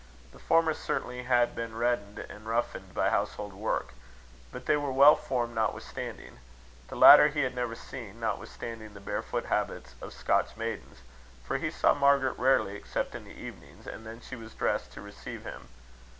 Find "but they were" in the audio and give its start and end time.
4.51-4.91